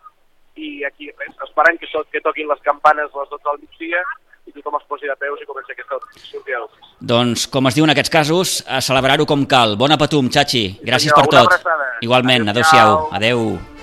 i 0.56 0.86
aquí 0.88 1.10
res, 1.12 1.34
esperant 1.44 1.80
que, 1.82 1.90
so, 1.92 2.06
que 2.08 2.22
toquin 2.24 2.48
les 2.48 2.62
campanes 2.64 3.12
a 3.12 3.24
les 3.24 3.32
12 3.34 3.44
del 3.50 3.60
migdia 3.66 4.04
i 4.48 4.54
tothom 4.56 4.78
es 4.80 4.86
posi 4.88 5.10
de 5.10 5.16
peus 5.20 5.42
i 5.44 5.48
comenci 5.50 5.76
aquesta 5.76 6.00
sortida 6.24 6.62
Doncs, 7.12 7.50
com 7.52 7.68
es 7.68 7.76
diu 7.76 7.88
en 7.88 7.94
aquests 7.94 8.14
casos, 8.14 8.54
a 8.68 8.80
celebrar-ho 8.86 9.28
com 9.30 9.44
cal. 9.44 9.76
Bona 9.80 10.00
patum, 10.00 10.32
Xachi. 10.32 10.64
Gràcies 10.88 11.12
Senyor, 11.12 11.28
per 11.28 11.44
tot. 11.52 12.00
Igualment, 12.08 12.48
adeu-siau. 12.56 13.12
Adeu. 13.20 13.44
-siau. 13.44 13.60
adeu. 13.60 13.79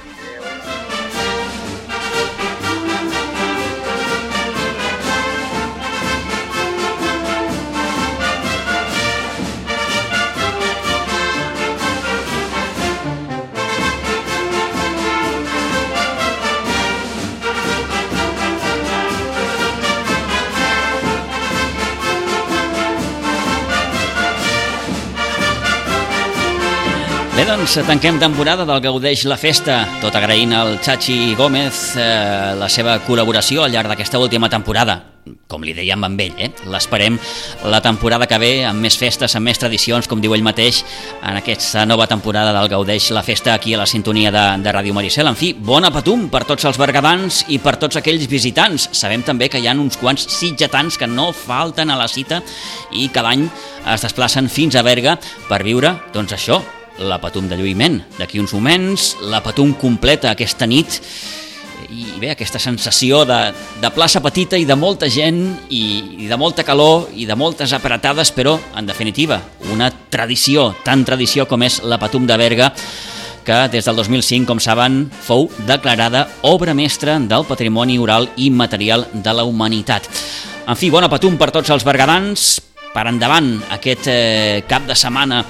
Doncs 27.47 27.77
tanquem 27.87 28.17
temporada 28.19 28.65
del 28.67 28.81
Gaudeix 28.83 29.23
la 29.31 29.37
Festa, 29.39 29.77
tot 30.03 30.15
agraint 30.19 30.51
al 30.57 30.81
Chachi 30.83 31.37
Gómez 31.39 31.93
eh, 31.95 32.55
la 32.59 32.67
seva 32.73 32.97
col·laboració 33.07 33.63
al 33.63 33.71
llarg 33.71 33.93
d'aquesta 33.93 34.19
última 34.19 34.49
temporada. 34.51 34.97
Com 35.51 35.63
li 35.63 35.75
dèiem 35.75 36.03
amb 36.07 36.21
ell, 36.23 36.35
eh? 36.43 36.49
l'esperem 36.71 37.19
la 37.71 37.81
temporada 37.83 38.27
que 38.27 38.39
ve 38.43 38.51
amb 38.67 38.83
més 38.83 38.97
festes, 38.99 39.35
amb 39.39 39.47
més 39.47 39.59
tradicions, 39.63 40.09
com 40.11 40.23
diu 40.23 40.35
ell 40.35 40.43
mateix, 40.43 40.81
en 41.23 41.39
aquesta 41.39 41.85
nova 41.87 42.09
temporada 42.11 42.55
del 42.57 42.71
Gaudeix 42.73 43.13
la 43.15 43.23
Festa 43.27 43.55
aquí 43.55 43.75
a 43.75 43.83
la 43.83 43.87
sintonia 43.91 44.33
de, 44.35 44.45
de 44.65 44.75
Ràdio 44.75 44.95
Maricel. 44.97 45.31
En 45.31 45.39
fi, 45.39 45.53
bona 45.55 45.93
patum 45.95 46.27
per 46.33 46.43
tots 46.49 46.67
els 46.67 46.81
bergadans 46.83 47.45
i 47.55 47.61
per 47.63 47.77
tots 47.79 48.01
aquells 48.01 48.27
visitants. 48.31 48.89
Sabem 48.91 49.23
també 49.27 49.51
que 49.51 49.63
hi 49.63 49.71
ha 49.71 49.77
uns 49.79 50.01
quants 50.03 50.27
sitgetans 50.35 50.99
que 50.99 51.11
no 51.11 51.31
falten 51.31 51.95
a 51.95 52.01
la 52.01 52.11
cita 52.11 52.43
i 52.91 53.07
cada 53.15 53.37
any 53.37 53.47
es 53.95 54.03
desplacen 54.09 54.51
fins 54.51 54.75
a 54.75 54.83
Berga 54.87 55.15
per 55.47 55.63
viure, 55.63 55.95
doncs 56.15 56.35
això, 56.35 56.59
la 56.99 57.19
Patum 57.23 57.49
de 57.49 57.59
lluïment. 57.59 57.99
D'aquí 58.19 58.41
uns 58.41 58.55
moments, 58.57 59.17
la 59.31 59.43
Patum 59.45 59.75
completa 59.79 60.33
aquesta 60.33 60.69
nit 60.69 61.01
i 61.87 62.17
bé, 62.19 62.33
aquesta 62.33 62.59
sensació 62.59 63.23
de, 63.29 63.39
de 63.81 63.91
plaça 63.95 64.21
petita 64.25 64.59
i 64.59 64.65
de 64.67 64.75
molta 64.75 65.09
gent 65.13 65.39
i, 65.71 66.25
i 66.25 66.31
de 66.31 66.39
molta 66.41 66.65
calor 66.67 67.11
i 67.15 67.27
de 67.29 67.37
moltes 67.39 67.75
apretades, 67.77 68.33
però, 68.35 68.57
en 68.77 68.89
definitiva, 68.89 69.39
una 69.73 69.91
tradició, 69.91 70.73
tan 70.85 71.05
tradició 71.07 71.47
com 71.47 71.63
és 71.63 71.83
la 71.85 72.01
Patum 72.03 72.27
de 72.27 72.39
Berga, 72.41 72.73
que 73.47 73.61
des 73.71 73.87
del 73.87 73.95
2005, 73.95 74.49
com 74.49 74.59
saben, 74.59 75.05
fou 75.23 75.47
declarada 75.69 76.27
obra 76.43 76.75
mestra 76.75 77.21
del 77.23 77.47
patrimoni 77.47 78.01
oral 78.03 78.27
i 78.37 78.51
material 78.51 79.07
de 79.15 79.35
la 79.39 79.47
humanitat. 79.47 80.09
En 80.67 80.75
fi, 80.75 80.91
bona 80.91 81.07
patum 81.07 81.37
per 81.39 81.53
tots 81.55 81.71
els 81.71 81.87
bergadans, 81.87 82.57
per 82.97 83.07
endavant 83.11 83.53
aquest 83.77 84.09
eh, 84.09 84.65
cap 84.69 84.89
de 84.89 84.97
setmana 84.97 85.43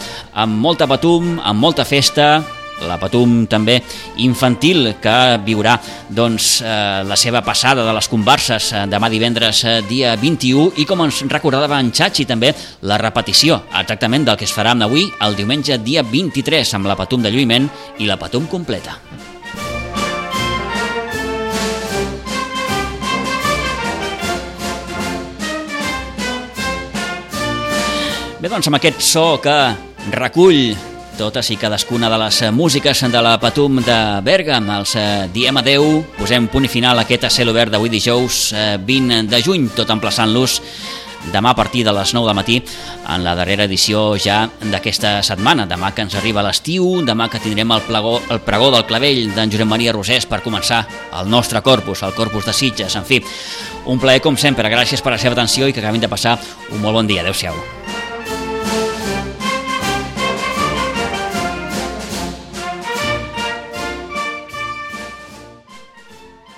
amb 0.43 0.59
molta 0.59 0.89
patum, 0.91 1.37
amb 1.39 1.63
molta 1.63 1.87
festa, 1.87 2.41
la 2.85 2.99
Patum 3.01 3.47
també 3.49 3.79
infantil 4.21 4.91
que 5.01 5.15
viurà 5.47 5.77
doncs, 6.13 6.61
eh, 6.61 7.05
la 7.09 7.17
seva 7.17 7.41
passada 7.41 7.87
de 7.87 7.95
les 7.97 8.09
converses 8.13 8.73
eh, 8.73 8.83
demà 8.91 9.09
divendres 9.13 9.63
eh, 9.65 9.79
dia 9.89 10.13
21 10.21 10.83
i 10.83 10.85
com 10.89 11.07
ens 11.07 11.23
recordava 11.31 11.81
en 11.81 11.89
Xachi 11.95 12.27
també 12.29 12.53
la 12.83 12.99
repetició 13.01 13.63
exactament 13.73 14.27
del 14.29 14.37
que 14.37 14.45
es 14.45 14.53
farà 14.53 14.75
avui 14.77 15.07
el 15.25 15.39
diumenge 15.39 15.79
dia 15.79 16.03
23 16.03 16.75
amb 16.77 16.91
la 16.91 16.99
Patum 16.99 17.25
de 17.25 17.33
lluïment 17.33 17.71
i 17.99 18.11
la 18.11 18.19
Patum 18.21 18.47
completa. 18.51 18.99
Bé, 28.47 28.53
doncs 28.53 28.69
amb 28.71 28.77
aquest 28.79 29.01
so 29.03 29.41
que 29.43 29.55
recull 30.15 30.69
totes 31.19 31.49
i 31.51 31.57
cadascuna 31.59 32.07
de 32.07 32.19
les 32.21 32.37
músiques 32.55 33.01
de 33.11 33.23
la 33.27 33.33
Patum 33.43 33.81
de 33.83 33.97
Berga, 34.23 34.61
els 34.77 34.93
eh, 34.95 35.25
diem 35.35 35.57
adeu, 35.59 36.05
posem 36.15 36.47
punt 36.53 36.69
i 36.69 36.71
final 36.71 36.95
a 36.95 37.03
aquest 37.03 37.25
a 37.27 37.31
cel 37.35 37.51
obert 37.51 37.75
d'avui 37.75 37.91
dijous 37.91 38.53
20 38.87 39.17
eh, 39.17 39.25
de 39.33 39.41
juny, 39.43 39.65
tot 39.75 39.91
emplaçant-los 39.91 40.61
demà 41.33 41.57
a 41.57 41.59
partir 41.59 41.83
de 41.89 41.97
les 41.97 42.13
9 42.15 42.29
del 42.29 42.39
matí 42.39 42.61
en 42.63 43.25
la 43.25 43.35
darrera 43.35 43.67
edició 43.67 44.13
ja 44.15 44.45
d'aquesta 44.61 45.17
setmana. 45.27 45.67
Demà 45.67 45.91
que 45.91 46.07
ens 46.07 46.15
arriba 46.15 46.45
l'estiu, 46.47 47.01
demà 47.03 47.27
que 47.33 47.43
tindrem 47.43 47.75
el, 47.75 47.83
plegó, 47.89 48.21
el 48.31 48.45
pregó 48.47 48.71
del 48.77 48.87
clavell 48.87 49.25
d'en 49.35 49.51
Josep 49.51 49.73
Maria 49.73 49.97
Rosés 49.97 50.31
per 50.31 50.45
començar 50.47 50.85
el 51.19 51.27
nostre 51.35 51.65
corpus, 51.67 52.05
el 52.07 52.15
corpus 52.15 52.47
de 52.47 52.55
Sitges. 52.55 52.95
En 52.95 53.11
fi, 53.11 53.19
un 53.91 53.99
plaer 53.99 54.23
com 54.23 54.39
sempre. 54.39 54.71
Gràcies 54.71 55.03
per 55.03 55.17
la 55.17 55.19
seva 55.19 55.35
atenció 55.35 55.67
i 55.67 55.75
que 55.75 55.83
acabin 55.83 56.07
de 56.07 56.15
passar 56.15 56.39
un 56.71 56.79
molt 56.79 57.03
bon 57.03 57.11
dia. 57.11 57.27
Adéu-siau. 57.27 57.86